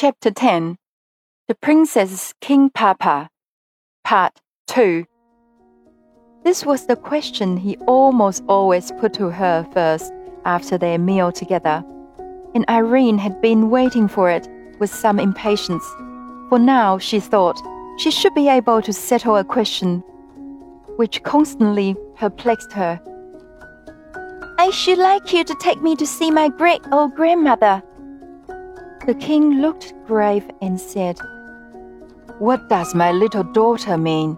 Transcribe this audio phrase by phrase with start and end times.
[0.00, 0.76] Chapter 10
[1.48, 3.28] The Princess King Papa,
[4.04, 5.04] Part 2
[6.44, 10.12] This was the question he almost always put to her first
[10.44, 11.82] after their meal together,
[12.54, 14.46] and Irene had been waiting for it
[14.78, 15.84] with some impatience,
[16.48, 17.60] for now she thought
[17.98, 19.98] she should be able to settle a question
[20.94, 23.00] which constantly perplexed her.
[24.60, 27.82] I should like you to take me to see my great old grandmother.
[29.06, 31.18] The king looked grave and said,
[32.38, 34.36] What does my little daughter mean?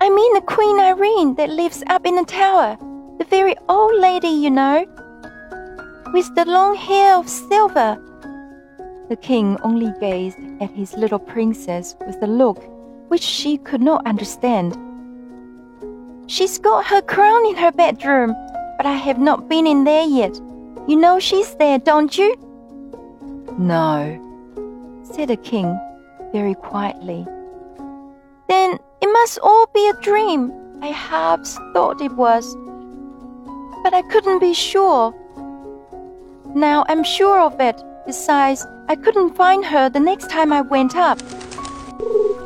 [0.00, 2.76] I mean the Queen Irene that lives up in the tower,
[3.18, 4.86] the very old lady, you know,
[6.12, 7.98] with the long hair of silver.
[9.08, 12.62] The king only gazed at his little princess with a look
[13.08, 14.76] which she could not understand.
[16.28, 18.34] She's got her crown in her bedroom,
[18.78, 20.34] but I have not been in there yet.
[20.88, 22.34] You know she's there, don't you?
[23.58, 24.18] No,
[25.02, 25.78] said the king
[26.32, 27.26] very quietly.
[28.48, 30.52] Then it must all be a dream.
[30.82, 31.40] I half
[31.72, 32.56] thought it was.
[33.82, 35.14] But I couldn't be sure.
[36.54, 37.82] Now I'm sure of it.
[38.06, 41.20] Besides, I couldn't find her the next time I went up.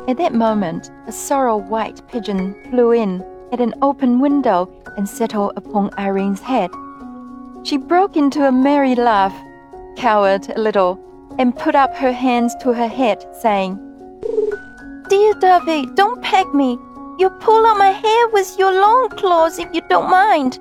[0.07, 5.53] At that moment, a sorrel white pigeon flew in at an open window and settled
[5.55, 6.69] upon Irene's head.
[7.63, 9.33] She broke into a merry laugh,
[9.97, 10.99] cowered a little,
[11.39, 13.75] and put up her hands to her head, saying,
[15.09, 16.77] Dear David, don't peg me.
[17.19, 20.59] You pull out my hair with your long claws if you don't mind.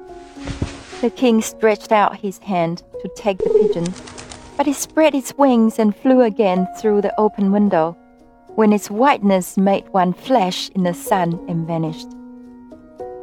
[1.02, 3.92] The king stretched out his hand to take the pigeon,
[4.56, 7.96] but it spread its wings and flew again through the open window,
[8.54, 12.08] when its whiteness made one flash in the sun and vanished.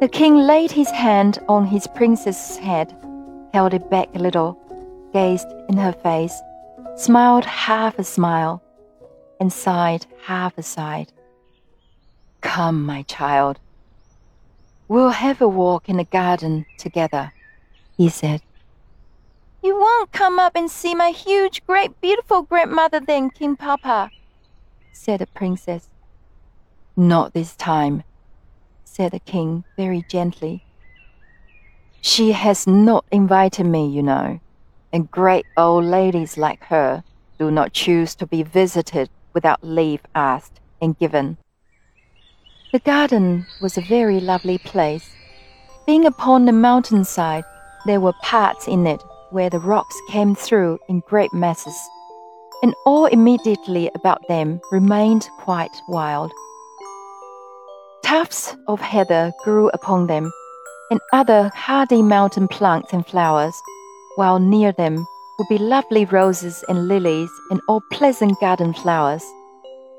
[0.00, 2.94] The king laid his hand on his princess's head,
[3.52, 4.56] held it back a little,
[5.14, 6.42] gazed in her face,
[6.96, 8.60] smiled half a smile,
[9.38, 11.06] and sighed half a sigh.
[12.40, 13.60] Come, my child.
[14.88, 17.32] We'll have a walk in the garden together,
[17.96, 18.42] he said.
[19.62, 24.10] You won't come up and see my huge, great, beautiful grandmother then, King Papa,
[24.92, 25.88] said the princess.
[26.96, 28.02] Not this time,
[28.84, 30.64] said the king very gently.
[32.02, 34.40] She has not invited me, you know,
[34.94, 37.02] and great old ladies like her
[37.36, 41.36] do not choose to be visited without leave asked and given.
[42.72, 45.10] The garden was a very lovely place.
[45.84, 47.42] Being upon the mountainside,
[47.86, 51.76] there were parts in it where the rocks came through in great masses,
[52.62, 56.30] and all immediately about them remained quite wild.
[58.04, 60.30] Tufts of heather grew upon them,
[60.92, 63.60] and other hardy mountain plants and flowers,
[64.16, 65.06] while near them
[65.38, 69.24] would be lovely roses and lilies and all pleasant garden flowers.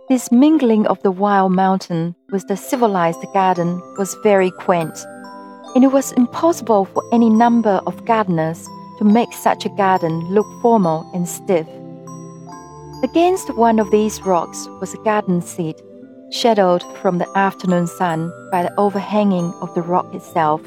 [0.08, 4.98] This mingling of the wild mountain with the civilized garden was very quaint,
[5.74, 8.68] and it was impossible for any number of gardeners
[9.00, 11.68] to make such a garden look formal and stiff.
[13.04, 15.82] Against one of these rocks was a garden seat
[16.32, 20.62] shadowed from the afternoon sun by the overhanging of the rock itself.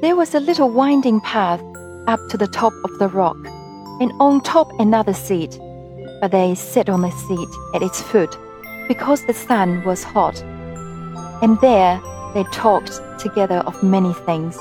[0.00, 1.60] There was a little winding path
[2.06, 3.38] up to the top of the rock,
[4.00, 5.58] and on top another seat,
[6.20, 8.36] but they sat on the seat at its foot
[8.88, 10.42] because the sun was hot.
[11.42, 12.00] And there
[12.34, 14.58] they talked together of many things.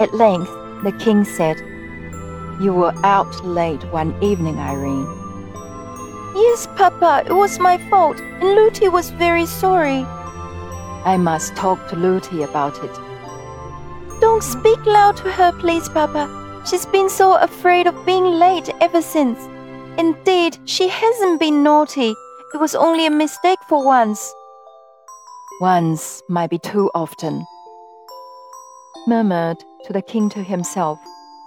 [0.00, 0.50] At length,
[0.84, 1.56] the king said,
[2.60, 5.06] You were out late one evening, Irene.
[6.34, 10.04] Yes, Papa, it was my fault, and Lootie was very sorry.
[11.04, 14.20] I must talk to Lootie about it.
[14.20, 16.45] Don't speak loud to her, please, Papa.
[16.68, 19.38] She's been so afraid of being late ever since.
[19.98, 22.12] Indeed, she hasn't been naughty.
[22.54, 24.34] It was only a mistake for once.
[25.60, 27.46] Once might be too often,
[29.06, 30.98] murmured to the king to himself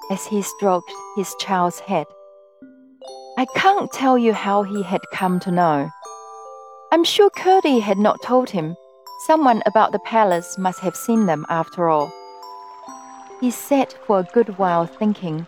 [0.10, 2.08] as he stroked his child's head.
[3.38, 5.90] I can't tell you how he had come to know.
[6.94, 8.76] I'm sure Curdie had not told him.
[9.28, 12.10] Someone about the palace must have seen them after all.
[13.40, 15.48] He sat for a good while thinking.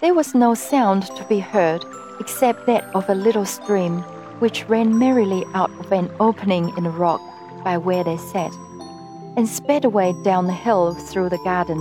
[0.00, 1.84] There was no sound to be heard
[2.20, 3.98] except that of a little stream
[4.38, 7.20] which ran merrily out of an opening in the rock
[7.64, 8.52] by where they sat,
[9.36, 11.78] and sped away down the hill through the garden.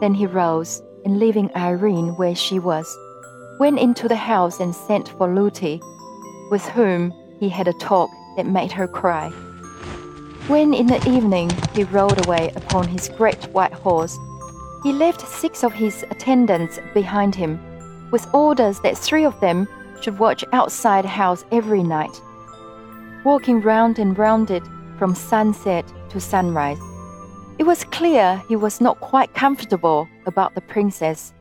[0.00, 2.86] Then he rose, and leaving Irene where she was,
[3.58, 5.80] went into the house and sent for Lootie,
[6.50, 9.30] with whom he had a talk that made her cry.
[10.48, 14.18] When in the evening he rode away upon his great white horse,
[14.84, 17.58] he left six of his attendants behind him,
[18.10, 19.66] with orders that three of them
[20.02, 22.20] should watch outside the house every night,
[23.24, 24.62] walking round and round it
[24.98, 26.78] from sunset to sunrise.
[27.58, 31.32] It was clear he was not quite comfortable about the princess